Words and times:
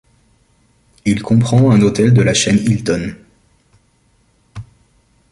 Il 1.05 1.21
comprend 1.21 1.69
un 1.69 1.79
hôtel 1.83 2.11
de 2.11 2.23
la 2.23 2.33
chaine 2.33 2.57
Hilton. 2.57 3.13